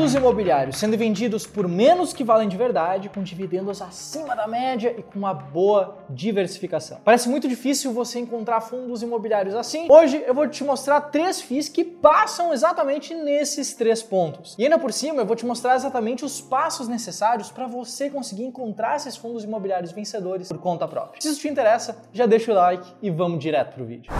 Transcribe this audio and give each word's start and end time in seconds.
Fundos 0.00 0.14
imobiliários 0.14 0.78
sendo 0.78 0.96
vendidos 0.96 1.46
por 1.46 1.68
menos 1.68 2.14
que 2.14 2.24
valem 2.24 2.48
de 2.48 2.56
verdade, 2.56 3.10
com 3.10 3.22
dividendos 3.22 3.82
acima 3.82 4.34
da 4.34 4.46
média 4.46 4.94
e 4.96 5.02
com 5.02 5.18
uma 5.18 5.34
boa 5.34 5.98
diversificação. 6.08 7.00
Parece 7.04 7.28
muito 7.28 7.46
difícil 7.46 7.92
você 7.92 8.18
encontrar 8.18 8.62
fundos 8.62 9.02
imobiliários 9.02 9.54
assim. 9.54 9.88
Hoje 9.90 10.24
eu 10.26 10.32
vou 10.32 10.48
te 10.48 10.64
mostrar 10.64 11.02
três 11.02 11.42
FIIs 11.42 11.68
que 11.68 11.84
passam 11.84 12.50
exatamente 12.50 13.14
nesses 13.14 13.74
três 13.74 14.02
pontos. 14.02 14.56
E 14.58 14.64
ainda 14.64 14.78
por 14.78 14.90
cima 14.90 15.20
eu 15.20 15.26
vou 15.26 15.36
te 15.36 15.44
mostrar 15.44 15.76
exatamente 15.76 16.24
os 16.24 16.40
passos 16.40 16.88
necessários 16.88 17.50
para 17.50 17.66
você 17.66 18.08
conseguir 18.08 18.44
encontrar 18.44 18.96
esses 18.96 19.18
fundos 19.18 19.44
imobiliários 19.44 19.92
vencedores 19.92 20.48
por 20.48 20.56
conta 20.56 20.88
própria. 20.88 21.20
Se 21.20 21.28
isso 21.28 21.42
te 21.42 21.48
interessa, 21.48 21.98
já 22.10 22.24
deixa 22.24 22.50
o 22.50 22.54
like 22.54 22.90
e 23.02 23.10
vamos 23.10 23.38
direto 23.38 23.74
pro 23.74 23.84
vídeo. 23.84 24.10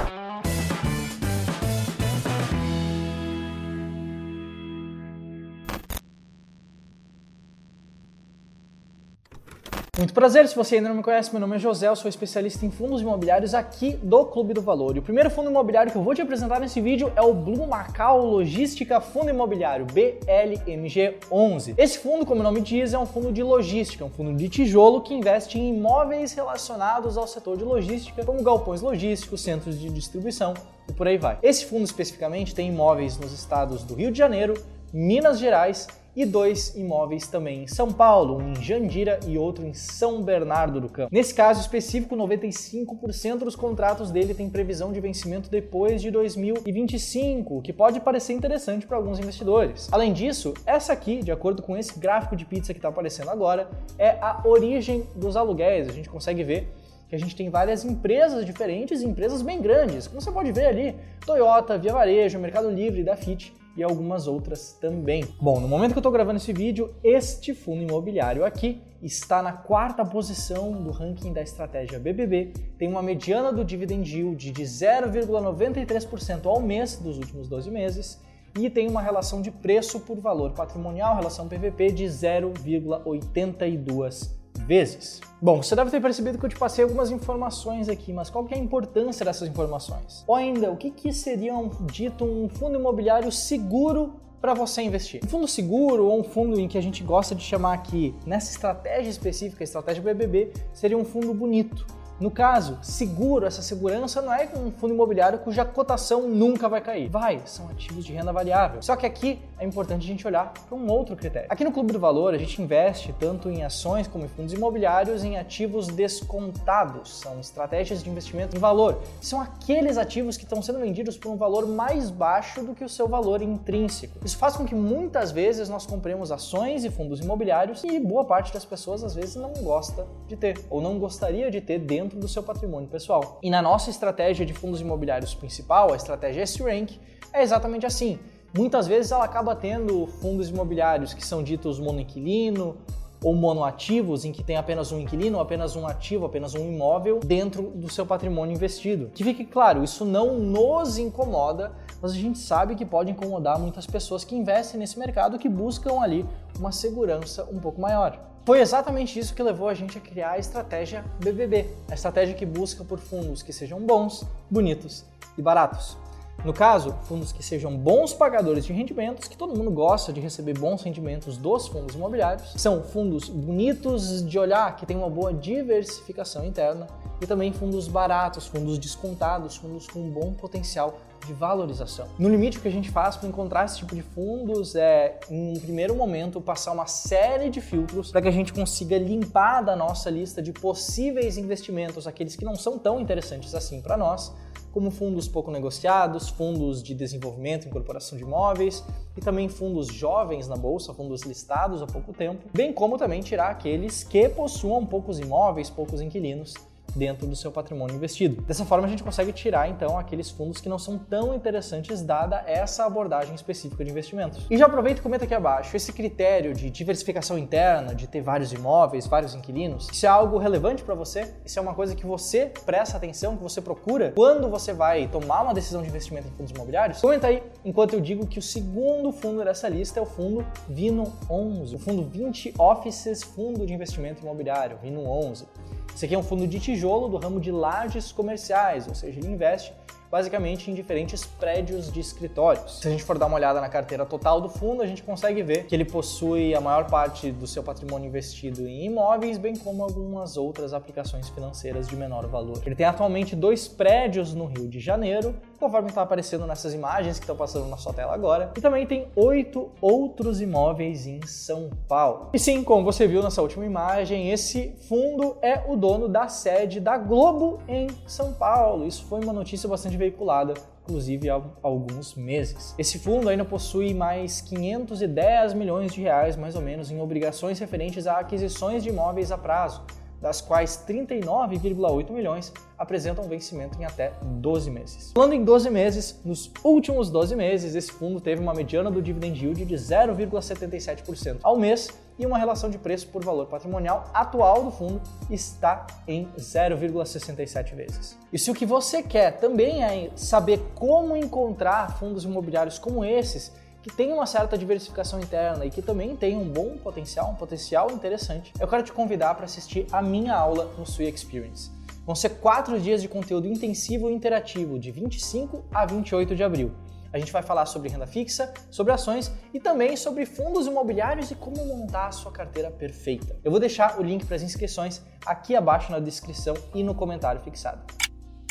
Muito 9.98 10.14
prazer, 10.14 10.48
se 10.48 10.56
você 10.56 10.76
ainda 10.76 10.88
não 10.88 10.96
me 10.96 11.02
conhece, 11.02 11.30
meu 11.30 11.40
nome 11.40 11.56
é 11.56 11.58
José, 11.58 11.86
eu 11.86 11.94
sou 11.94 12.08
especialista 12.08 12.64
em 12.64 12.70
fundos 12.70 13.02
imobiliários 13.02 13.52
aqui 13.52 13.98
do 14.02 14.24
Clube 14.24 14.54
do 14.54 14.62
Valor. 14.62 14.96
E 14.96 14.98
o 14.98 15.02
primeiro 15.02 15.28
fundo 15.28 15.50
imobiliário 15.50 15.92
que 15.92 15.98
eu 15.98 16.02
vou 16.02 16.14
te 16.14 16.22
apresentar 16.22 16.58
nesse 16.58 16.80
vídeo 16.80 17.12
é 17.14 17.20
o 17.20 17.34
Blue 17.34 17.66
Macau 17.66 18.24
Logística 18.24 18.98
Fundo 18.98 19.28
Imobiliário, 19.28 19.84
BLMG11. 19.86 21.74
Esse 21.76 21.98
fundo, 21.98 22.24
como 22.24 22.40
o 22.40 22.42
nome 22.42 22.62
diz, 22.62 22.94
é 22.94 22.98
um 22.98 23.04
fundo 23.04 23.30
de 23.30 23.42
logística, 23.42 24.02
um 24.02 24.08
fundo 24.08 24.32
de 24.32 24.48
tijolo 24.48 25.02
que 25.02 25.12
investe 25.12 25.58
em 25.58 25.76
imóveis 25.76 26.32
relacionados 26.32 27.18
ao 27.18 27.26
setor 27.26 27.58
de 27.58 27.64
logística, 27.64 28.24
como 28.24 28.42
galpões 28.42 28.80
logísticos, 28.80 29.42
centros 29.42 29.78
de 29.78 29.90
distribuição 29.90 30.54
e 30.88 30.94
por 30.94 31.08
aí 31.08 31.18
vai. 31.18 31.38
Esse 31.42 31.66
fundo 31.66 31.84
especificamente 31.84 32.54
tem 32.54 32.68
imóveis 32.68 33.18
nos 33.18 33.32
estados 33.32 33.84
do 33.84 33.94
Rio 33.94 34.10
de 34.10 34.16
Janeiro, 34.16 34.54
Minas 34.94 35.38
Gerais 35.38 35.86
e 36.14 36.24
dois 36.24 36.74
imóveis 36.74 37.26
também 37.28 37.64
em 37.64 37.66
São 37.66 37.92
Paulo, 37.92 38.36
um 38.36 38.52
em 38.52 38.62
Jandira 38.62 39.20
e 39.26 39.38
outro 39.38 39.64
em 39.64 39.72
São 39.72 40.22
Bernardo 40.22 40.80
do 40.80 40.88
Campo. 40.88 41.08
Nesse 41.12 41.34
caso 41.34 41.60
específico, 41.60 42.16
95% 42.16 43.38
dos 43.38 43.56
contratos 43.56 44.10
dele 44.10 44.34
tem 44.34 44.48
previsão 44.48 44.92
de 44.92 45.00
vencimento 45.00 45.50
depois 45.50 46.02
de 46.02 46.10
2025, 46.10 47.58
o 47.58 47.62
que 47.62 47.72
pode 47.72 48.00
parecer 48.00 48.32
interessante 48.32 48.86
para 48.86 48.96
alguns 48.96 49.18
investidores. 49.18 49.88
Além 49.92 50.12
disso, 50.12 50.54
essa 50.66 50.92
aqui, 50.92 51.22
de 51.22 51.30
acordo 51.30 51.62
com 51.62 51.76
esse 51.76 51.98
gráfico 51.98 52.36
de 52.36 52.44
pizza 52.44 52.72
que 52.72 52.78
está 52.78 52.88
aparecendo 52.88 53.30
agora, 53.30 53.70
é 53.98 54.10
a 54.20 54.42
origem 54.44 55.06
dos 55.14 55.36
aluguéis. 55.36 55.88
A 55.88 55.92
gente 55.92 56.08
consegue 56.08 56.42
ver 56.42 56.68
que 57.08 57.16
a 57.16 57.18
gente 57.18 57.34
tem 57.34 57.50
várias 57.50 57.84
empresas 57.84 58.46
diferentes, 58.46 59.02
empresas 59.02 59.42
bem 59.42 59.60
grandes. 59.60 60.06
Como 60.06 60.20
você 60.20 60.30
pode 60.30 60.52
ver 60.52 60.66
ali, 60.66 60.96
Toyota, 61.26 61.76
Via 61.76 61.92
Varejo, 61.92 62.38
Mercado 62.38 62.70
Livre, 62.70 63.02
Dafit 63.02 63.52
e 63.76 63.82
algumas 63.82 64.26
outras 64.26 64.72
também. 64.72 65.24
Bom, 65.40 65.60
no 65.60 65.68
momento 65.68 65.92
que 65.92 65.98
eu 65.98 66.00
estou 66.00 66.12
gravando 66.12 66.38
esse 66.38 66.52
vídeo, 66.52 66.92
este 67.02 67.54
fundo 67.54 67.82
imobiliário 67.82 68.44
aqui 68.44 68.82
está 69.02 69.42
na 69.42 69.52
quarta 69.52 70.04
posição 70.04 70.72
do 70.72 70.90
ranking 70.90 71.32
da 71.32 71.40
estratégia 71.40 71.98
BBB, 71.98 72.52
tem 72.78 72.86
uma 72.88 73.02
mediana 73.02 73.50
do 73.52 73.64
dividend 73.64 74.14
yield 74.14 74.50
de 74.50 74.62
0,93% 74.62 76.46
ao 76.46 76.60
mês 76.60 76.96
dos 76.96 77.16
últimos 77.18 77.48
12 77.48 77.70
meses 77.70 78.20
e 78.58 78.68
tem 78.68 78.88
uma 78.88 79.00
relação 79.00 79.40
de 79.40 79.50
preço 79.50 80.00
por 80.00 80.20
valor 80.20 80.52
patrimonial, 80.52 81.16
relação 81.16 81.48
PVP 81.48 81.92
de 81.92 82.04
0,82 82.04 84.39
vezes. 84.70 85.20
Bom, 85.42 85.60
você 85.60 85.74
deve 85.74 85.90
ter 85.90 86.00
percebido 86.00 86.38
que 86.38 86.44
eu 86.44 86.48
te 86.48 86.56
passei 86.56 86.84
algumas 86.84 87.10
informações 87.10 87.88
aqui, 87.88 88.12
mas 88.12 88.30
qual 88.30 88.44
que 88.44 88.54
é 88.54 88.56
a 88.56 88.60
importância 88.60 89.24
dessas 89.24 89.48
informações? 89.48 90.22
Ou 90.28 90.36
ainda, 90.36 90.70
o 90.70 90.76
que, 90.76 90.92
que 90.92 91.12
seria 91.12 91.56
um, 91.56 91.68
dito 91.86 92.24
um 92.24 92.48
fundo 92.48 92.78
imobiliário 92.78 93.32
seguro 93.32 94.14
para 94.40 94.54
você 94.54 94.80
investir. 94.82 95.22
Um 95.24 95.28
fundo 95.28 95.48
seguro 95.48 96.06
ou 96.06 96.20
um 96.20 96.22
fundo 96.22 96.58
em 96.60 96.68
que 96.68 96.78
a 96.78 96.80
gente 96.80 97.02
gosta 97.02 97.34
de 97.34 97.42
chamar 97.42 97.72
aqui, 97.74 98.14
nessa 98.24 98.52
estratégia 98.52 99.10
específica, 99.10 99.64
estratégia 99.64 100.00
BBB, 100.02 100.52
seria 100.72 100.96
um 100.96 101.04
fundo 101.04 101.34
bonito 101.34 101.84
no 102.20 102.30
caso, 102.30 102.78
seguro, 102.82 103.46
essa 103.46 103.62
segurança 103.62 104.20
não 104.20 104.30
é 104.30 104.46
um 104.54 104.70
fundo 104.70 104.92
imobiliário 104.92 105.38
cuja 105.38 105.64
cotação 105.64 106.28
nunca 106.28 106.68
vai 106.68 106.82
cair. 106.82 107.08
Vai, 107.08 107.40
são 107.46 107.70
ativos 107.70 108.04
de 108.04 108.12
renda 108.12 108.30
variável. 108.30 108.82
Só 108.82 108.94
que 108.94 109.06
aqui 109.06 109.40
é 109.58 109.64
importante 109.64 110.04
a 110.04 110.06
gente 110.06 110.26
olhar 110.26 110.52
para 110.52 110.76
um 110.76 110.86
outro 110.90 111.16
critério. 111.16 111.48
Aqui 111.50 111.64
no 111.64 111.72
Clube 111.72 111.94
do 111.94 111.98
Valor, 111.98 112.34
a 112.34 112.38
gente 112.38 112.60
investe 112.60 113.14
tanto 113.18 113.48
em 113.48 113.64
ações 113.64 114.06
como 114.06 114.26
em 114.26 114.28
fundos 114.28 114.52
imobiliários 114.52 115.24
em 115.24 115.38
ativos 115.38 115.86
descontados. 115.86 117.20
São 117.20 117.40
estratégias 117.40 118.02
de 118.02 118.10
investimento 118.10 118.54
em 118.54 118.58
valor. 118.58 119.00
São 119.20 119.40
aqueles 119.40 119.96
ativos 119.96 120.36
que 120.36 120.44
estão 120.44 120.60
sendo 120.60 120.78
vendidos 120.78 121.16
por 121.16 121.30
um 121.30 121.36
valor 121.36 121.66
mais 121.66 122.10
baixo 122.10 122.62
do 122.62 122.74
que 122.74 122.84
o 122.84 122.88
seu 122.88 123.08
valor 123.08 123.40
intrínseco. 123.40 124.18
Isso 124.22 124.36
faz 124.36 124.56
com 124.56 124.66
que 124.66 124.74
muitas 124.74 125.30
vezes 125.30 125.70
nós 125.70 125.86
compremos 125.86 126.30
ações 126.30 126.84
e 126.84 126.90
fundos 126.90 127.20
imobiliários 127.20 127.82
e 127.82 127.98
boa 127.98 128.26
parte 128.26 128.52
das 128.52 128.64
pessoas 128.66 129.02
às 129.02 129.14
vezes 129.14 129.36
não 129.36 129.52
gosta 129.62 130.06
de 130.28 130.36
ter 130.36 130.58
ou 130.68 130.82
não 130.82 130.98
gostaria 130.98 131.50
de 131.50 131.62
ter 131.62 131.78
dentro 131.78 132.09
dentro 132.10 132.18
do 132.18 132.28
seu 132.28 132.42
patrimônio 132.42 132.88
pessoal. 132.88 133.38
E 133.40 133.48
na 133.48 133.62
nossa 133.62 133.88
estratégia 133.88 134.44
de 134.44 134.52
fundos 134.52 134.80
imobiliários 134.80 135.32
principal, 135.34 135.92
a 135.92 135.96
estratégia 135.96 136.42
S-Rank, 136.42 136.98
é 137.32 137.42
exatamente 137.42 137.86
assim. 137.86 138.18
Muitas 138.56 138.88
vezes 138.88 139.12
ela 139.12 139.24
acaba 139.24 139.54
tendo 139.54 140.08
fundos 140.20 140.48
imobiliários 140.48 141.14
que 141.14 141.24
são 141.24 141.42
ditos 141.42 141.78
monoinquilino 141.78 142.76
ou 143.22 143.34
monoativos, 143.34 144.24
em 144.24 144.32
que 144.32 144.42
tem 144.42 144.56
apenas 144.56 144.90
um 144.90 144.98
inquilino, 144.98 145.38
apenas 145.38 145.76
um 145.76 145.86
ativo, 145.86 146.24
apenas 146.24 146.54
um 146.54 146.66
imóvel 146.66 147.20
dentro 147.20 147.70
do 147.70 147.88
seu 147.88 148.04
patrimônio 148.04 148.56
investido. 148.56 149.10
Que 149.14 149.22
fique 149.22 149.44
claro, 149.44 149.84
isso 149.84 150.06
não 150.06 150.38
nos 150.38 150.96
incomoda, 150.96 151.70
mas 152.00 152.12
a 152.12 152.14
gente 152.14 152.38
sabe 152.38 152.74
que 152.74 152.84
pode 152.84 153.10
incomodar 153.10 153.58
muitas 153.58 153.86
pessoas 153.86 154.24
que 154.24 154.34
investem 154.34 154.80
nesse 154.80 154.98
mercado 154.98 155.38
que 155.38 155.50
buscam 155.50 156.00
ali 156.00 156.26
uma 156.58 156.72
segurança 156.72 157.46
um 157.52 157.60
pouco 157.60 157.78
maior. 157.78 158.29
Foi 158.44 158.60
exatamente 158.60 159.18
isso 159.18 159.34
que 159.34 159.42
levou 159.42 159.68
a 159.68 159.74
gente 159.74 159.98
a 159.98 160.00
criar 160.00 160.32
a 160.32 160.38
estratégia 160.38 161.04
BBB, 161.18 161.68
a 161.90 161.94
estratégia 161.94 162.34
que 162.34 162.46
busca 162.46 162.82
por 162.82 162.98
fundos 162.98 163.42
que 163.42 163.52
sejam 163.52 163.80
bons, 163.80 164.24
bonitos 164.50 165.04
e 165.36 165.42
baratos. 165.42 165.96
No 166.42 166.54
caso, 166.54 166.94
fundos 167.02 167.32
que 167.32 167.42
sejam 167.42 167.76
bons 167.76 168.14
pagadores 168.14 168.64
de 168.64 168.72
rendimentos, 168.72 169.28
que 169.28 169.36
todo 169.36 169.56
mundo 169.56 169.70
gosta 169.70 170.10
de 170.10 170.20
receber 170.20 170.58
bons 170.58 170.82
rendimentos 170.82 171.36
dos 171.36 171.68
fundos 171.68 171.94
imobiliários, 171.94 172.54
são 172.56 172.82
fundos 172.82 173.28
bonitos 173.28 174.24
de 174.24 174.38
olhar, 174.38 174.74
que 174.76 174.86
têm 174.86 174.96
uma 174.96 175.10
boa 175.10 175.34
diversificação 175.34 176.42
interna, 176.44 176.86
e 177.20 177.26
também 177.26 177.52
fundos 177.52 177.86
baratos, 177.86 178.46
fundos 178.46 178.78
descontados, 178.78 179.56
fundos 179.56 179.86
com 179.86 180.08
bom 180.08 180.32
potencial 180.32 180.98
de 181.26 181.34
valorização. 181.34 182.08
No 182.18 182.30
limite, 182.30 182.56
o 182.56 182.62
que 182.62 182.68
a 182.68 182.72
gente 182.72 182.90
faz 182.90 183.16
para 183.16 183.28
encontrar 183.28 183.66
esse 183.66 183.76
tipo 183.76 183.94
de 183.94 184.00
fundos 184.00 184.74
é, 184.74 185.20
em 185.30 185.56
um 185.56 185.60
primeiro 185.60 185.94
momento, 185.94 186.40
passar 186.40 186.72
uma 186.72 186.86
série 186.86 187.50
de 187.50 187.60
filtros 187.60 188.10
para 188.10 188.22
que 188.22 188.28
a 188.28 188.32
gente 188.32 188.52
consiga 188.52 188.96
limpar 188.96 189.60
da 189.60 189.76
nossa 189.76 190.08
lista 190.08 190.40
de 190.40 190.52
possíveis 190.52 191.36
investimentos 191.36 192.06
aqueles 192.06 192.34
que 192.34 192.44
não 192.44 192.56
são 192.56 192.78
tão 192.78 192.98
interessantes 192.98 193.54
assim 193.54 193.82
para 193.82 193.98
nós, 193.98 194.32
como 194.72 194.90
fundos 194.90 195.28
pouco 195.28 195.50
negociados, 195.50 196.28
fundos 196.28 196.82
de 196.82 196.94
desenvolvimento 196.94 197.64
e 197.64 197.68
incorporação 197.68 198.16
de 198.16 198.24
imóveis 198.24 198.84
e 199.16 199.20
também 199.20 199.48
fundos 199.48 199.88
jovens 199.88 200.48
na 200.48 200.56
bolsa, 200.56 200.94
fundos 200.94 201.22
listados 201.22 201.82
há 201.82 201.86
pouco 201.86 202.12
tempo, 202.12 202.48
bem 202.54 202.72
como 202.72 202.96
também 202.96 203.20
tirar 203.20 203.50
aqueles 203.50 204.04
que 204.04 204.28
possuam 204.28 204.86
poucos 204.86 205.18
imóveis, 205.18 205.68
poucos 205.68 206.00
inquilinos 206.00 206.54
dentro 206.94 207.26
do 207.26 207.36
seu 207.36 207.50
patrimônio 207.50 207.96
investido. 207.96 208.42
Dessa 208.42 208.64
forma, 208.64 208.86
a 208.86 208.90
gente 208.90 209.02
consegue 209.02 209.32
tirar 209.32 209.68
então 209.68 209.98
aqueles 209.98 210.30
fundos 210.30 210.60
que 210.60 210.68
não 210.68 210.78
são 210.78 210.98
tão 210.98 211.34
interessantes 211.34 212.02
dada 212.02 212.42
essa 212.46 212.84
abordagem 212.84 213.34
específica 213.34 213.84
de 213.84 213.90
investimentos. 213.90 214.46
E 214.50 214.56
já 214.56 214.66
aproveita 214.66 215.00
e 215.00 215.02
comenta 215.02 215.24
aqui 215.24 215.34
abaixo, 215.34 215.76
esse 215.76 215.92
critério 215.92 216.54
de 216.54 216.70
diversificação 216.70 217.38
interna, 217.38 217.94
de 217.94 218.06
ter 218.06 218.20
vários 218.20 218.52
imóveis, 218.52 219.06
vários 219.06 219.34
inquilinos, 219.34 219.88
isso 219.92 220.06
é 220.06 220.08
algo 220.08 220.38
relevante 220.38 220.82
para 220.82 220.94
você? 220.94 221.34
Isso 221.44 221.58
é 221.58 221.62
uma 221.62 221.74
coisa 221.74 221.94
que 221.94 222.06
você 222.06 222.52
presta 222.64 222.96
atenção, 222.96 223.36
que 223.36 223.42
você 223.42 223.60
procura 223.60 224.12
quando 224.14 224.48
você 224.48 224.72
vai 224.72 225.06
tomar 225.08 225.42
uma 225.42 225.54
decisão 225.54 225.82
de 225.82 225.88
investimento 225.88 226.28
em 226.28 226.30
fundos 226.30 226.52
imobiliários? 226.52 227.00
Comenta 227.00 227.26
aí, 227.26 227.42
enquanto 227.64 227.94
eu 227.94 228.00
digo 228.00 228.26
que 228.26 228.38
o 228.38 228.42
segundo 228.42 229.12
fundo 229.12 229.44
dessa 229.44 229.68
lista 229.68 229.98
é 229.98 230.02
o 230.02 230.06
fundo 230.06 230.44
Vino 230.68 231.12
11, 231.28 231.76
o 231.76 231.78
fundo 231.78 232.04
20 232.04 232.54
Offices 232.58 233.22
Fundo 233.22 233.66
de 233.66 233.72
Investimento 233.72 234.22
Imobiliário, 234.22 234.78
Vino 234.82 235.04
11. 235.06 235.46
Esse 235.94 236.04
aqui 236.06 236.14
é 236.14 236.18
um 236.18 236.22
fundo 236.22 236.46
de 236.46 236.58
tijolo 236.58 237.08
do 237.08 237.16
ramo 237.16 237.40
de 237.40 237.50
lajes 237.50 238.10
comerciais, 238.12 238.88
ou 238.88 238.94
seja, 238.94 239.18
ele 239.18 239.28
investe 239.28 239.72
basicamente 240.10 240.70
em 240.70 240.74
diferentes 240.74 241.24
prédios 241.24 241.92
de 241.92 242.00
escritórios. 242.00 242.80
Se 242.80 242.88
a 242.88 242.90
gente 242.90 243.04
for 243.04 243.16
dar 243.16 243.26
uma 243.26 243.36
olhada 243.36 243.60
na 243.60 243.68
carteira 243.68 244.04
total 244.04 244.40
do 244.40 244.48
fundo, 244.48 244.82
a 244.82 244.86
gente 244.86 245.02
consegue 245.02 245.42
ver 245.42 245.66
que 245.66 245.74
ele 245.74 245.84
possui 245.84 246.52
a 246.54 246.60
maior 246.60 246.90
parte 246.90 247.30
do 247.30 247.46
seu 247.46 247.62
patrimônio 247.62 248.08
investido 248.08 248.66
em 248.66 248.86
imóveis, 248.86 249.38
bem 249.38 249.54
como 249.54 249.84
algumas 249.84 250.36
outras 250.36 250.74
aplicações 250.74 251.28
financeiras 251.28 251.86
de 251.86 251.94
menor 251.94 252.26
valor. 252.26 252.60
Ele 252.66 252.74
tem 252.74 252.86
atualmente 252.86 253.36
dois 253.36 253.68
prédios 253.68 254.34
no 254.34 254.46
Rio 254.46 254.68
de 254.68 254.80
Janeiro, 254.80 255.36
conforme 255.60 255.90
está 255.90 256.00
aparecendo 256.00 256.46
nessas 256.46 256.72
imagens 256.72 257.18
que 257.18 257.24
estão 257.24 257.36
passando 257.36 257.66
na 257.66 257.76
sua 257.76 257.92
tela 257.92 258.14
agora, 258.14 258.50
e 258.56 258.60
também 258.60 258.86
tem 258.86 259.06
oito 259.14 259.70
outros 259.80 260.40
imóveis 260.40 261.06
em 261.06 261.20
São 261.26 261.68
Paulo. 261.86 262.30
E 262.32 262.38
sim, 262.38 262.64
como 262.64 262.82
você 262.82 263.06
viu 263.06 263.22
nessa 263.22 263.42
última 263.42 263.66
imagem, 263.66 264.30
esse 264.30 264.74
fundo 264.88 265.36
é 265.42 265.62
o 265.68 265.76
dono 265.76 266.08
da 266.08 266.26
sede 266.28 266.80
da 266.80 266.96
Globo 266.96 267.60
em 267.68 267.88
São 268.06 268.32
Paulo. 268.32 268.86
Isso 268.86 269.04
foi 269.04 269.22
uma 269.22 269.32
notícia 269.32 269.68
bastante 269.68 269.96
veiculada 269.96 270.54
inclusive 270.90 271.30
há 271.30 271.40
alguns 271.62 272.16
meses. 272.16 272.74
Esse 272.76 272.98
fundo 272.98 273.28
ainda 273.28 273.44
possui 273.44 273.94
mais 273.94 274.40
510 274.40 275.54
milhões 275.54 275.92
de 275.92 276.00
reais, 276.00 276.36
mais 276.36 276.56
ou 276.56 276.62
menos, 276.62 276.90
em 276.90 277.00
obrigações 277.00 277.60
referentes 277.60 278.08
a 278.08 278.18
aquisições 278.18 278.82
de 278.82 278.88
imóveis 278.88 279.30
a 279.30 279.38
prazo, 279.38 279.82
das 280.20 280.40
quais 280.40 280.84
39,8 280.86 282.10
milhões 282.10 282.52
apresentam 282.78 283.24
vencimento 283.24 283.80
em 283.80 283.84
até 283.84 284.12
12 284.22 284.70
meses. 284.70 285.12
Falando 285.14 285.32
em 285.32 285.44
12 285.44 285.70
meses, 285.70 286.20
nos 286.24 286.50
últimos 286.62 287.10
12 287.10 287.34
meses, 287.36 287.74
esse 287.74 287.90
fundo 287.90 288.20
teve 288.20 288.40
uma 288.40 288.54
mediana 288.54 288.90
do 288.90 289.00
dividend 289.00 289.42
yield 289.42 289.64
de 289.64 289.74
0,77% 289.74 291.38
ao 291.42 291.56
mês 291.56 291.88
e 292.18 292.26
uma 292.26 292.36
relação 292.36 292.68
de 292.68 292.76
preço 292.76 293.08
por 293.08 293.24
valor 293.24 293.46
patrimonial 293.46 294.04
atual 294.12 294.64
do 294.64 294.70
fundo 294.70 295.00
está 295.30 295.86
em 296.06 296.28
0,67 296.36 297.74
vezes. 297.74 298.18
E 298.30 298.38
se 298.38 298.50
o 298.50 298.54
que 298.54 298.66
você 298.66 299.02
quer 299.02 299.38
também 299.38 299.82
é 299.82 300.10
saber 300.14 300.60
como 300.74 301.16
encontrar 301.16 301.98
fundos 301.98 302.24
imobiliários 302.24 302.78
como 302.78 303.04
esses, 303.04 303.50
que 303.82 303.90
tem 303.90 304.12
uma 304.12 304.26
certa 304.26 304.58
diversificação 304.58 305.20
interna 305.20 305.64
e 305.64 305.70
que 305.70 305.80
também 305.80 306.14
tem 306.14 306.36
um 306.36 306.44
bom 306.44 306.76
potencial, 306.76 307.30
um 307.30 307.34
potencial 307.34 307.90
interessante, 307.90 308.52
eu 308.60 308.68
quero 308.68 308.82
te 308.82 308.92
convidar 308.92 309.34
para 309.34 309.44
assistir 309.44 309.86
a 309.90 310.02
minha 310.02 310.34
aula 310.34 310.70
no 310.76 310.86
Sui 310.86 311.06
Experience. 311.06 311.70
Vão 312.04 312.14
ser 312.14 312.30
quatro 312.40 312.80
dias 312.80 313.00
de 313.00 313.08
conteúdo 313.08 313.46
intensivo 313.46 314.10
e 314.10 314.14
interativo, 314.14 314.78
de 314.78 314.90
25 314.90 315.64
a 315.72 315.86
28 315.86 316.34
de 316.34 316.42
abril. 316.42 316.72
A 317.12 317.18
gente 317.18 317.32
vai 317.32 317.42
falar 317.42 317.66
sobre 317.66 317.88
renda 317.88 318.06
fixa, 318.06 318.52
sobre 318.70 318.92
ações 318.92 319.32
e 319.52 319.58
também 319.58 319.96
sobre 319.96 320.24
fundos 320.24 320.66
imobiliários 320.66 321.30
e 321.30 321.34
como 321.34 321.64
montar 321.66 322.06
a 322.06 322.12
sua 322.12 322.30
carteira 322.30 322.70
perfeita. 322.70 323.36
Eu 323.42 323.50
vou 323.50 323.58
deixar 323.58 323.98
o 323.98 324.02
link 324.02 324.24
para 324.24 324.36
as 324.36 324.42
inscrições 324.42 325.02
aqui 325.26 325.56
abaixo 325.56 325.90
na 325.90 325.98
descrição 325.98 326.54
e 326.72 326.84
no 326.84 326.94
comentário 326.94 327.40
fixado. 327.40 327.99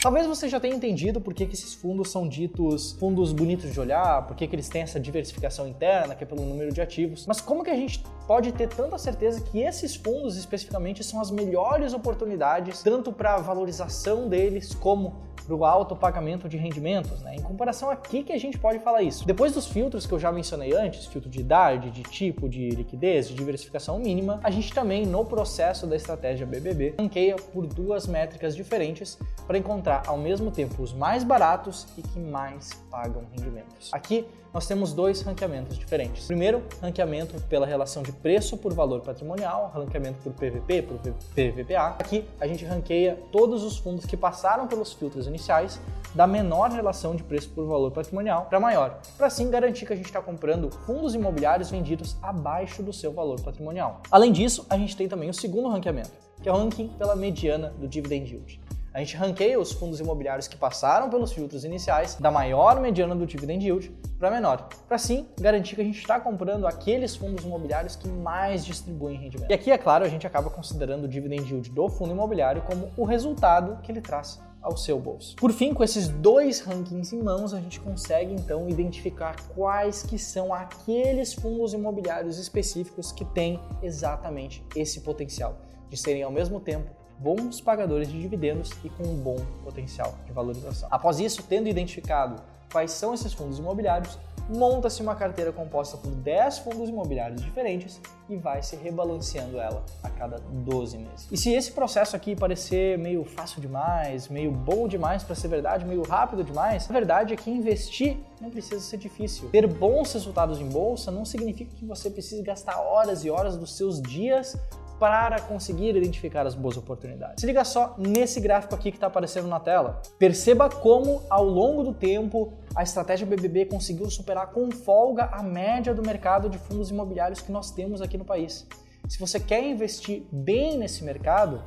Talvez 0.02 0.26
você 0.26 0.48
já 0.48 0.62
tenha 0.62 0.74
entendido 0.74 1.20
por 1.20 1.34
que, 1.34 1.46
que 1.46 1.54
esses 1.54 1.74
fundos 1.74 2.10
são 2.10 2.26
ditos 2.26 2.94
fundos 2.94 3.34
bonitos 3.34 3.74
de 3.74 3.80
olhar, 3.82 4.26
por 4.26 4.34
que, 4.34 4.48
que 4.48 4.56
eles 4.56 4.70
têm 4.70 4.82
essa 4.82 4.98
diversificação 4.98 5.68
interna, 5.68 6.16
que 6.16 6.24
é 6.24 6.28
pelo 6.28 6.42
número 6.42 6.72
de 6.72 6.80
ativos. 6.80 7.26
Mas 7.28 7.42
como 7.42 7.66
que 7.66 7.70
a 7.70 7.76
gente 7.76 8.02
pode 8.26 8.54
ter 8.54 8.70
tanta 8.70 8.98
certeza 8.98 9.42
que 9.42 9.60
esses 9.60 9.98
fundos 9.98 10.38
especificamente 10.38 11.04
são 11.04 11.20
as 11.20 11.30
melhores 11.30 11.94
oportunidades, 11.94 12.82
tanto 12.82 13.12
para 13.12 13.36
valorização 13.40 14.30
deles 14.30 14.74
como 14.74 15.16
para 15.50 15.56
o 15.56 15.66
alto 15.66 15.96
pagamento 15.96 16.48
de 16.48 16.58
rendimentos, 16.58 17.24
né? 17.24 17.36
Em 17.36 17.42
comparação 17.42 17.90
aqui 17.90 18.22
que 18.22 18.32
a 18.32 18.38
gente 18.38 18.60
pode 18.60 18.78
falar 18.80 19.02
isso. 19.02 19.26
Depois 19.26 19.52
dos 19.52 19.66
filtros 19.66 20.06
que 20.06 20.14
eu 20.14 20.20
já 20.20 20.32
mencionei 20.32 20.76
antes, 20.76 21.08
filtro 21.08 21.28
de 21.28 21.40
idade, 21.40 21.90
de 21.90 22.04
tipo, 22.04 22.48
de 22.48 22.70
liquidez, 22.70 23.28
de 23.28 23.34
diversificação 23.34 23.98
mínima, 23.98 24.40
a 24.44 24.52
gente 24.52 24.72
também 24.72 25.08
no 25.08 25.26
processo 25.26 25.88
da 25.88 25.96
estratégia 25.96 26.46
BBB 26.46 26.94
ranqueia 27.00 27.36
por 27.36 27.66
duas 27.66 28.06
métricas 28.06 28.56
diferentes 28.56 29.18
para 29.48 29.58
encontrar 29.58 30.04
ao 30.06 30.18
mesmo 30.18 30.52
tempo 30.52 30.84
os 30.84 30.94
mais 30.94 31.24
baratos 31.24 31.88
e 31.98 32.04
que 32.04 32.20
mais 32.20 32.74
pagam 32.92 33.24
rendimentos. 33.32 33.92
Aqui 33.92 34.28
nós 34.54 34.66
temos 34.66 34.94
dois 34.94 35.22
ranqueamentos 35.22 35.78
diferentes. 35.78 36.26
Primeiro, 36.26 36.64
ranqueamento 36.82 37.40
pela 37.44 37.66
relação 37.66 38.02
de 38.02 38.12
preço 38.12 38.58
por 38.58 38.74
valor 38.74 39.02
patrimonial, 39.02 39.72
ranqueamento 39.74 40.18
por 40.24 40.34
PVP, 40.34 40.82
por 40.84 40.98
PVPA. 41.00 41.96
Aqui 42.00 42.26
a 42.40 42.48
gente 42.48 42.66
ranqueia 42.66 43.20
todos 43.32 43.64
os 43.64 43.78
fundos 43.78 44.06
que 44.06 44.18
passaram 44.18 44.68
pelos 44.68 44.94
filtros 44.94 45.28
iniciais 45.28 45.80
da 46.16 46.26
menor 46.26 46.72
relação 46.72 47.16
de 47.16 47.24
preço 47.24 47.50
por 47.50 47.68
valor 47.68 47.92
patrimonial 47.92 48.48
para 48.50 48.60
maior, 48.60 49.00
para 49.18 49.28
assim 49.28 49.50
garantir 49.50 49.86
que 49.86 49.94
a 49.94 49.96
gente 49.96 50.08
está 50.08 50.22
comprando 50.22 50.72
fundos 50.86 51.14
imobiliários 51.14 51.70
vendidos 51.70 52.18
abaixo 52.22 52.82
do 52.82 52.92
seu 52.92 53.12
valor 53.12 53.40
patrimonial. 53.42 54.02
Além 54.10 54.32
disso, 54.32 54.66
a 54.70 54.78
gente 54.78 54.98
tem 54.98 55.08
também 55.08 55.30
o 55.30 55.34
segundo 55.34 55.70
ranqueamento, 55.70 56.12
que 56.42 56.50
é 56.50 56.52
o 56.52 56.56
ranking 56.56 56.88
pela 56.98 57.16
mediana 57.16 57.70
do 57.78 57.88
dividend 57.88 58.32
yield. 58.32 58.60
A 59.00 59.02
gente 59.02 59.16
ranqueia 59.16 59.58
os 59.58 59.72
fundos 59.72 60.02
imobiliários 60.02 60.46
que 60.46 60.58
passaram 60.58 61.10
pelos 61.10 61.32
filtros 61.32 61.64
iniciais 61.64 62.16
da 62.16 62.30
maior 62.30 62.82
mediana 62.82 63.16
do 63.16 63.26
dividend 63.26 63.66
yield 63.66 63.90
para 64.20 64.30
menor, 64.30 64.68
para 64.90 64.98
assim 64.98 65.26
garantir 65.40 65.76
que 65.76 65.82
a 65.82 65.86
gente 65.86 66.00
está 66.00 66.20
comprando 66.20 66.68
aqueles 66.68 67.16
fundos 67.16 67.46
imobiliários 67.46 67.96
que 67.96 68.10
mais 68.10 68.66
distribuem 68.66 69.18
rendimento. 69.18 69.50
E 69.50 69.54
aqui, 69.54 69.72
é 69.72 69.78
claro, 69.78 70.04
a 70.04 70.10
gente 70.10 70.28
acaba 70.28 70.50
considerando 70.50 71.06
o 71.06 71.08
dividend 71.08 71.50
yield 71.50 71.72
do 71.72 71.88
fundo 71.88 72.12
imobiliário 72.12 72.62
como 72.64 72.92
o 72.98 73.06
resultado 73.06 73.82
que 73.82 73.90
ele 73.90 74.02
traz 74.02 74.42
ao 74.62 74.76
seu 74.76 75.00
bolso. 75.00 75.38
Por 75.38 75.54
fim, 75.54 75.74
com 75.74 75.82
esses 75.82 76.10
dois 76.10 76.60
rankings 76.60 77.16
em 77.16 77.24
mãos, 77.24 77.54
a 77.54 77.62
gente 77.62 77.80
consegue 77.80 78.34
então 78.34 78.68
identificar 78.68 79.38
quais 79.56 80.04
que 80.04 80.20
são 80.20 80.54
aqueles 80.54 81.34
fundos 81.34 81.74
imobiliários 81.74 82.38
específicos 82.38 83.14
que 83.14 83.24
têm 83.24 83.62
exatamente 83.82 84.62
esse 84.76 85.00
potencial 85.00 85.56
de 85.90 85.96
serem 85.96 86.22
ao 86.22 86.32
mesmo 86.34 86.60
tempo 86.60 86.99
bons 87.20 87.60
pagadores 87.62 88.10
de 88.10 88.20
dividendos 88.20 88.72
e 88.84 88.90
com 88.90 89.04
um 89.04 89.16
bom 89.16 89.38
potencial 89.64 90.16
de 90.26 90.32
valorização. 90.32 90.88
Após 90.92 91.20
isso, 91.20 91.44
tendo 91.44 91.68
identificado 91.68 92.42
quais 92.72 92.92
são 92.92 93.14
esses 93.14 93.34
fundos 93.34 93.60
imobiliários, 93.60 94.18
monta-se 94.50 95.02
uma 95.02 95.16
carteira 95.16 95.52
composta 95.52 95.96
por 95.96 96.10
10 96.12 96.60
fundos 96.60 96.90
imobiliários 96.90 97.42
diferentes 97.42 98.02
e 98.28 98.36
vai 98.36 98.64
se 98.64 98.76
rebalanceando 98.76 99.60
ela 99.60 99.84
a 100.02 100.10
cada 100.10 100.38
12 100.40 100.98
meses. 100.98 101.28
E 101.32 101.38
se 101.38 101.54
esse 101.54 101.72
processo 101.72 102.16
aqui 102.16 102.36
parecer 102.36 102.98
meio 102.98 103.24
fácil 103.24 103.62
demais, 103.62 104.28
meio 104.28 104.52
bom 104.52 104.88
demais 104.88 105.24
para 105.24 105.36
ser 105.36 105.50
verdade, 105.50 105.86
meio 105.86 106.02
rápido 106.02 106.44
demais, 106.44 106.90
a 106.90 106.94
verdade 106.94 107.34
é 107.34 107.38
que 107.38 107.52
investir 107.52 108.18
não 108.42 108.50
precisa 108.50 108.80
ser 108.80 108.98
difícil. 108.98 109.50
Ter 109.50 109.68
bons 109.68 110.14
resultados 110.14 110.60
em 110.60 110.68
bolsa 110.68 111.12
não 111.12 111.26
significa 111.26 111.76
que 111.76 111.86
você 111.86 112.10
precise 112.10 112.42
gastar 112.42 112.80
horas 112.80 113.24
e 113.24 113.30
horas 113.30 113.56
dos 113.56 113.76
seus 113.76 114.02
dias 114.02 114.58
para 115.00 115.40
conseguir 115.42 115.96
identificar 115.96 116.46
as 116.46 116.54
boas 116.54 116.76
oportunidades. 116.76 117.40
Se 117.40 117.48
liga 117.48 117.64
só 117.64 117.96
nesse 117.98 118.40
gráfico 118.42 118.76
aqui 118.76 118.92
que 118.92 118.98
está 118.98 119.08
aparecendo 119.08 119.48
na 119.48 119.60
tela. 119.60 120.02
Perceba 120.20 120.70
como, 120.70 121.24
ao 121.30 121.46
longo 121.46 121.84
do 121.84 121.94
tempo, 121.94 122.54
a 122.76 122.84
estratégia 122.84 123.26
BBB 123.26 123.66
conseguiu 123.66 124.10
superar 124.10 124.48
com 124.48 124.70
folga 124.70 125.30
a 125.32 125.42
média 125.42 125.94
do 125.94 126.02
mercado 126.02 126.50
de 126.50 126.58
fundos 126.58 126.92
imobiliários 126.92 127.42
que 127.42 127.52
nós 127.52 127.72
temos 127.72 128.02
aqui 128.02 128.18
no 128.18 128.26
país. 128.26 128.68
Se 129.08 129.18
você 129.18 129.40
quer 129.40 129.64
investir 129.64 130.24
bem 130.32 130.78
nesse 130.78 131.04
mercado, 131.04 131.64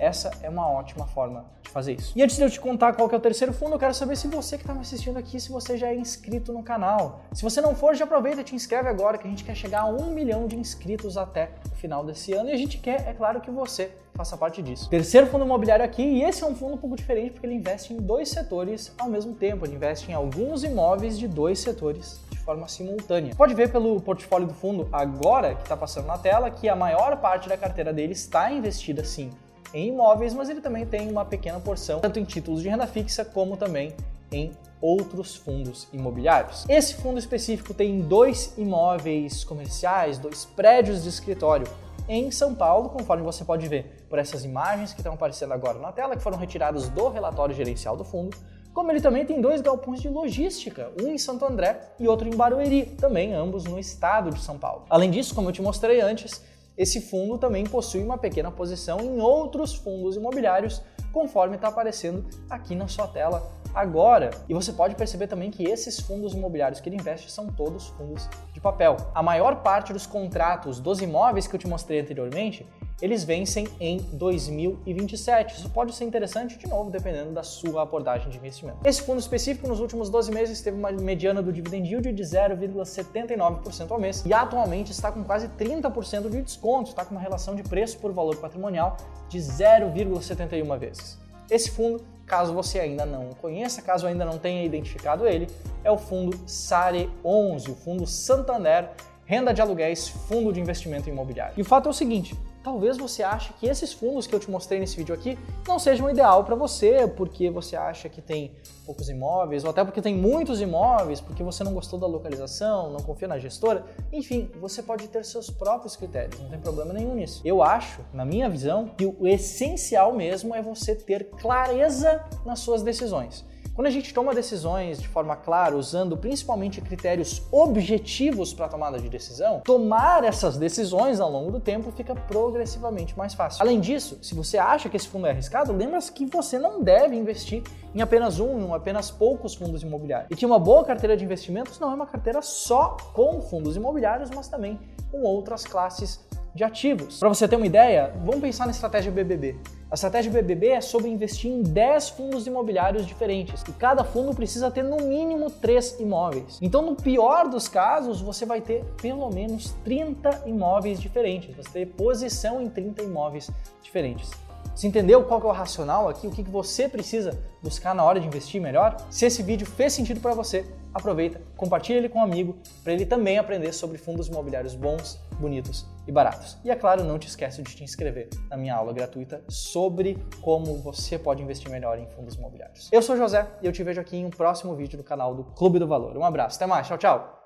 essa 0.00 0.30
é 0.42 0.48
uma 0.48 0.66
ótima 0.66 1.06
forma 1.06 1.44
de 1.62 1.70
fazer 1.70 1.92
isso. 1.92 2.12
E 2.16 2.22
antes 2.22 2.36
de 2.36 2.42
eu 2.42 2.50
te 2.50 2.58
contar 2.58 2.94
qual 2.94 3.08
é 3.10 3.16
o 3.16 3.20
terceiro 3.20 3.52
fundo, 3.52 3.74
eu 3.74 3.78
quero 3.78 3.92
saber 3.92 4.16
se 4.16 4.26
você 4.26 4.56
que 4.56 4.62
está 4.62 4.72
me 4.72 4.80
assistindo 4.80 5.18
aqui, 5.18 5.38
se 5.38 5.52
você 5.52 5.76
já 5.76 5.88
é 5.88 5.94
inscrito 5.94 6.52
no 6.52 6.62
canal. 6.62 7.20
Se 7.34 7.42
você 7.42 7.60
não 7.60 7.74
for, 7.74 7.94
já 7.94 8.04
aproveita 8.04 8.40
e 8.40 8.44
te 8.44 8.54
inscreve 8.54 8.88
agora, 8.88 9.18
que 9.18 9.26
a 9.26 9.30
gente 9.30 9.44
quer 9.44 9.54
chegar 9.54 9.82
a 9.82 9.86
um 9.86 10.10
milhão 10.10 10.46
de 10.46 10.56
inscritos 10.56 11.18
até 11.18 11.50
o 11.70 11.76
final 11.76 12.04
desse 12.04 12.32
ano. 12.32 12.48
E 12.48 12.52
a 12.52 12.56
gente 12.56 12.78
quer, 12.78 13.06
é 13.06 13.12
claro, 13.12 13.40
que 13.40 13.50
você 13.50 13.92
faça 14.14 14.36
parte 14.36 14.62
disso. 14.62 14.88
Terceiro 14.88 15.26
fundo 15.26 15.44
imobiliário 15.44 15.84
aqui, 15.84 16.02
e 16.02 16.24
esse 16.24 16.42
é 16.42 16.46
um 16.46 16.54
fundo 16.54 16.74
um 16.74 16.78
pouco 16.78 16.96
diferente 16.96 17.32
porque 17.32 17.46
ele 17.46 17.54
investe 17.54 17.92
em 17.92 17.98
dois 17.98 18.30
setores 18.30 18.92
ao 18.98 19.08
mesmo 19.08 19.34
tempo. 19.34 19.66
Ele 19.66 19.74
investe 19.74 20.10
em 20.10 20.14
alguns 20.14 20.64
imóveis 20.64 21.18
de 21.18 21.28
dois 21.28 21.58
setores 21.58 22.20
de 22.30 22.38
forma 22.38 22.66
simultânea. 22.68 23.34
Pode 23.34 23.54
ver 23.54 23.70
pelo 23.70 24.00
portfólio 24.00 24.46
do 24.46 24.54
fundo 24.54 24.88
agora 24.90 25.54
que 25.54 25.62
está 25.62 25.76
passando 25.76 26.06
na 26.06 26.16
tela 26.16 26.50
que 26.50 26.68
a 26.68 26.76
maior 26.76 27.16
parte 27.18 27.48
da 27.48 27.56
carteira 27.56 27.92
dele 27.92 28.12
está 28.12 28.50
investida 28.50 29.04
sim 29.04 29.30
em 29.72 29.88
imóveis, 29.88 30.34
mas 30.34 30.48
ele 30.48 30.60
também 30.60 30.86
tem 30.86 31.10
uma 31.10 31.24
pequena 31.24 31.60
porção, 31.60 32.00
tanto 32.00 32.18
em 32.18 32.24
títulos 32.24 32.62
de 32.62 32.68
renda 32.68 32.86
fixa 32.86 33.24
como 33.24 33.56
também 33.56 33.94
em 34.32 34.52
outros 34.80 35.36
fundos 35.36 35.88
imobiliários. 35.92 36.64
Esse 36.68 36.94
fundo 36.94 37.18
específico 37.18 37.74
tem 37.74 38.00
dois 38.00 38.54
imóveis 38.56 39.44
comerciais, 39.44 40.18
dois 40.18 40.44
prédios 40.44 41.02
de 41.02 41.08
escritório 41.08 41.66
em 42.08 42.30
São 42.30 42.54
Paulo, 42.54 42.88
conforme 42.88 43.22
você 43.22 43.44
pode 43.44 43.68
ver 43.68 44.04
por 44.08 44.18
essas 44.18 44.44
imagens 44.44 44.92
que 44.92 45.00
estão 45.00 45.14
aparecendo 45.14 45.52
agora 45.52 45.78
na 45.78 45.92
tela, 45.92 46.16
que 46.16 46.22
foram 46.22 46.38
retiradas 46.38 46.88
do 46.88 47.08
relatório 47.08 47.54
gerencial 47.54 47.96
do 47.96 48.04
fundo. 48.04 48.36
Como 48.72 48.90
ele 48.90 49.00
também 49.00 49.26
tem 49.26 49.40
dois 49.40 49.60
galpões 49.60 50.00
de 50.00 50.08
logística, 50.08 50.90
um 51.00 51.08
em 51.08 51.18
Santo 51.18 51.44
André 51.44 51.80
e 51.98 52.06
outro 52.06 52.28
em 52.28 52.34
Barueri, 52.34 52.86
também 52.86 53.34
ambos 53.34 53.64
no 53.64 53.78
estado 53.78 54.30
de 54.30 54.40
São 54.40 54.58
Paulo. 54.58 54.84
Além 54.88 55.10
disso, 55.10 55.34
como 55.34 55.48
eu 55.48 55.52
te 55.52 55.60
mostrei 55.60 56.00
antes, 56.00 56.42
esse 56.80 56.98
fundo 56.98 57.36
também 57.36 57.62
possui 57.62 58.02
uma 58.02 58.16
pequena 58.16 58.50
posição 58.50 59.00
em 59.00 59.20
outros 59.20 59.74
fundos 59.74 60.16
imobiliários, 60.16 60.82
conforme 61.12 61.56
está 61.56 61.68
aparecendo 61.68 62.24
aqui 62.48 62.74
na 62.74 62.88
sua 62.88 63.06
tela 63.06 63.52
agora. 63.74 64.30
E 64.48 64.54
você 64.54 64.72
pode 64.72 64.94
perceber 64.94 65.26
também 65.26 65.50
que 65.50 65.62
esses 65.62 66.00
fundos 66.00 66.32
imobiliários 66.32 66.80
que 66.80 66.88
ele 66.88 66.96
investe 66.96 67.30
são 67.30 67.48
todos 67.48 67.88
fundos 67.88 68.26
de 68.54 68.62
papel. 68.62 68.96
A 69.14 69.22
maior 69.22 69.56
parte 69.56 69.92
dos 69.92 70.06
contratos 70.06 70.80
dos 70.80 71.02
imóveis 71.02 71.46
que 71.46 71.54
eu 71.54 71.60
te 71.60 71.68
mostrei 71.68 72.00
anteriormente 72.00 72.66
eles 73.00 73.24
vencem 73.24 73.66
em 73.78 73.98
2027. 74.12 75.56
Isso 75.56 75.70
pode 75.70 75.94
ser 75.94 76.04
interessante, 76.04 76.58
de 76.58 76.66
novo, 76.68 76.90
dependendo 76.90 77.32
da 77.32 77.42
sua 77.42 77.82
abordagem 77.82 78.28
de 78.28 78.36
investimento. 78.36 78.78
Esse 78.84 79.02
fundo 79.02 79.18
específico, 79.18 79.66
nos 79.66 79.80
últimos 79.80 80.10
12 80.10 80.30
meses, 80.32 80.60
teve 80.60 80.76
uma 80.76 80.92
mediana 80.92 81.42
do 81.42 81.52
dividend 81.52 81.88
yield 81.88 82.12
de 82.12 82.22
0,79% 82.22 83.90
ao 83.90 83.98
mês 83.98 84.22
e 84.26 84.32
atualmente 84.32 84.92
está 84.92 85.10
com 85.10 85.24
quase 85.24 85.48
30% 85.48 86.28
de 86.28 86.42
desconto, 86.42 86.90
está 86.90 87.04
com 87.04 87.14
uma 87.14 87.20
relação 87.20 87.54
de 87.54 87.62
preço 87.62 87.98
por 87.98 88.12
valor 88.12 88.36
patrimonial 88.36 88.96
de 89.28 89.38
0,71 89.38 90.78
vezes. 90.78 91.18
Esse 91.50 91.70
fundo, 91.70 92.04
caso 92.26 92.52
você 92.52 92.78
ainda 92.78 93.04
não 93.04 93.30
o 93.30 93.34
conheça, 93.34 93.82
caso 93.82 94.06
ainda 94.06 94.24
não 94.24 94.38
tenha 94.38 94.64
identificado 94.64 95.26
ele, 95.26 95.48
é 95.82 95.90
o 95.90 95.98
fundo 95.98 96.38
SARE 96.46 97.10
11, 97.24 97.70
o 97.70 97.74
fundo 97.74 98.06
Santander 98.06 98.90
Renda 99.24 99.54
de 99.54 99.60
Aluguéis 99.60 100.08
Fundo 100.08 100.52
de 100.52 100.60
Investimento 100.60 101.08
Imobiliário. 101.08 101.54
E 101.56 101.62
o 101.62 101.64
fato 101.64 101.86
é 101.86 101.90
o 101.90 101.92
seguinte, 101.92 102.36
talvez 102.62 102.96
você 102.96 103.22
ache 103.22 103.52
que 103.54 103.66
esses 103.66 103.92
fundos 103.92 104.26
que 104.26 104.34
eu 104.34 104.40
te 104.40 104.50
mostrei 104.50 104.78
nesse 104.78 104.96
vídeo 104.96 105.14
aqui 105.14 105.38
não 105.66 105.78
sejam 105.78 106.08
ideal 106.10 106.44
para 106.44 106.54
você, 106.54 107.06
porque 107.06 107.50
você 107.50 107.76
acha 107.76 108.08
que 108.08 108.20
tem 108.20 108.52
poucos 108.84 109.08
imóveis, 109.08 109.64
ou 109.64 109.70
até 109.70 109.84
porque 109.84 110.02
tem 110.02 110.14
muitos 110.14 110.60
imóveis, 110.60 111.20
porque 111.20 111.42
você 111.42 111.62
não 111.62 111.72
gostou 111.72 111.98
da 111.98 112.06
localização, 112.06 112.90
não 112.90 113.00
confia 113.00 113.28
na 113.28 113.38
gestora. 113.38 113.84
Enfim, 114.12 114.50
você 114.60 114.82
pode 114.82 115.06
ter 115.08 115.24
seus 115.24 115.48
próprios 115.48 115.96
critérios, 115.96 116.40
não 116.40 116.50
tem 116.50 116.58
problema 116.58 116.92
nenhum 116.92 117.14
nisso. 117.14 117.40
Eu 117.44 117.62
acho, 117.62 118.00
na 118.12 118.24
minha 118.24 118.48
visão, 118.48 118.88
que 118.96 119.06
o 119.06 119.26
essencial 119.26 120.12
mesmo 120.12 120.54
é 120.54 120.62
você 120.62 120.94
ter 120.94 121.30
clareza 121.30 122.24
nas 122.44 122.60
suas 122.60 122.82
decisões. 122.82 123.44
Quando 123.74 123.86
a 123.86 123.90
gente 123.90 124.12
toma 124.12 124.34
decisões 124.34 125.00
de 125.00 125.08
forma 125.08 125.36
clara, 125.36 125.76
usando 125.76 126.16
principalmente 126.16 126.80
critérios 126.80 127.42
objetivos 127.52 128.52
para 128.52 128.68
tomada 128.68 128.98
de 128.98 129.08
decisão, 129.08 129.60
tomar 129.60 130.24
essas 130.24 130.56
decisões 130.56 131.20
ao 131.20 131.30
longo 131.30 131.52
do 131.52 131.60
tempo 131.60 131.90
fica 131.92 132.14
progressivamente 132.14 133.16
mais 133.16 133.32
fácil. 133.32 133.62
Além 133.62 133.80
disso, 133.80 134.18
se 134.22 134.34
você 134.34 134.58
acha 134.58 134.88
que 134.88 134.96
esse 134.96 135.08
fundo 135.08 135.26
é 135.26 135.30
arriscado, 135.30 135.72
lembra 135.72 136.00
que 136.00 136.26
você 136.26 136.58
não 136.58 136.82
deve 136.82 137.14
investir 137.16 137.62
em 137.94 138.02
apenas 138.02 138.40
um, 138.40 138.60
em 138.60 138.74
apenas 138.74 139.10
poucos 139.10 139.54
fundos 139.54 139.82
imobiliários. 139.82 140.28
E 140.30 140.36
que 140.36 140.44
uma 140.44 140.58
boa 140.58 140.84
carteira 140.84 141.16
de 141.16 141.24
investimentos 141.24 141.78
não 141.78 141.90
é 141.90 141.94
uma 141.94 142.06
carteira 142.06 142.42
só 142.42 142.96
com 143.12 143.40
fundos 143.40 143.76
imobiliários, 143.76 144.30
mas 144.30 144.48
também 144.48 144.78
com 145.10 145.22
outras 145.22 145.64
classes 145.64 146.20
de 146.54 146.64
ativos. 146.64 147.18
Para 147.18 147.28
você 147.28 147.46
ter 147.46 147.56
uma 147.56 147.66
ideia, 147.66 148.12
vamos 148.24 148.40
pensar 148.40 148.64
na 148.64 148.72
estratégia 148.72 149.10
BBB. 149.10 149.56
A 149.90 149.94
estratégia 149.94 150.30
BBB 150.30 150.68
é 150.68 150.80
sobre 150.80 151.08
investir 151.08 151.50
em 151.50 151.62
10 151.62 152.10
fundos 152.10 152.46
imobiliários 152.46 153.04
diferentes 153.04 153.62
e 153.68 153.72
cada 153.72 154.04
fundo 154.04 154.32
precisa 154.32 154.70
ter 154.70 154.84
no 154.84 154.98
mínimo 154.98 155.50
3 155.50 155.98
imóveis. 155.98 156.58
Então, 156.62 156.80
no 156.82 156.94
pior 156.94 157.48
dos 157.48 157.66
casos, 157.66 158.20
você 158.20 158.46
vai 158.46 158.60
ter 158.60 158.84
pelo 159.02 159.28
menos 159.30 159.74
30 159.84 160.44
imóveis 160.46 161.00
diferentes, 161.00 161.56
você 161.56 161.70
ter 161.70 161.86
posição 161.86 162.62
em 162.62 162.68
30 162.68 163.02
imóveis 163.02 163.50
diferentes. 163.82 164.30
Você 164.74 164.86
entendeu 164.86 165.24
qual 165.24 165.40
é 165.40 165.44
o 165.44 165.50
racional 165.50 166.08
aqui? 166.08 166.26
O 166.26 166.30
que 166.30 166.42
você 166.42 166.88
precisa 166.88 167.38
buscar 167.62 167.94
na 167.94 168.04
hora 168.04 168.20
de 168.20 168.26
investir 168.26 168.60
melhor? 168.60 168.96
Se 169.10 169.26
esse 169.26 169.42
vídeo 169.42 169.66
fez 169.66 169.92
sentido 169.92 170.20
para 170.20 170.34
você, 170.34 170.64
aproveita, 170.94 171.40
compartilha 171.56 171.98
ele 171.98 172.08
com 172.08 172.20
um 172.20 172.22
amigo 172.22 172.56
para 172.82 172.92
ele 172.92 173.04
também 173.04 173.38
aprender 173.38 173.72
sobre 173.72 173.98
fundos 173.98 174.28
imobiliários 174.28 174.74
bons, 174.74 175.18
bonitos 175.38 175.84
e 176.10 176.12
baratos. 176.12 176.58
E 176.64 176.70
é 176.70 176.74
claro, 176.74 177.04
não 177.04 177.18
te 177.18 177.28
esquece 177.28 177.62
de 177.62 177.74
te 177.74 177.84
inscrever 177.84 178.28
na 178.50 178.56
minha 178.56 178.74
aula 178.74 178.92
gratuita 178.92 179.42
sobre 179.48 180.18
como 180.42 180.76
você 180.82 181.16
pode 181.16 181.40
investir 181.40 181.70
melhor 181.70 181.98
em 181.98 182.06
fundos 182.08 182.34
imobiliários. 182.34 182.88
Eu 182.92 183.00
sou 183.00 183.16
José 183.16 183.46
e 183.62 183.66
eu 183.66 183.72
te 183.72 183.82
vejo 183.84 184.00
aqui 184.00 184.16
em 184.16 184.26
um 184.26 184.30
próximo 184.30 184.74
vídeo 184.74 184.98
do 184.98 185.04
canal 185.04 185.34
do 185.34 185.44
Clube 185.44 185.78
do 185.78 185.86
Valor. 185.86 186.16
Um 186.16 186.24
abraço, 186.24 186.56
até 186.56 186.66
mais, 186.66 186.86
tchau, 186.86 186.98
tchau! 186.98 187.39